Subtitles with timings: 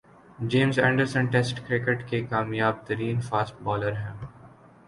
[0.43, 4.27] James Anderson test cricket کے کامیاب ترین فاسٹ بالر بن گئے